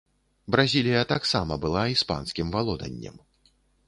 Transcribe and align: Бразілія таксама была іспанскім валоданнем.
Бразілія 0.53 1.01
таксама 1.11 1.57
была 1.65 1.83
іспанскім 1.97 2.47
валоданнем. 2.57 3.21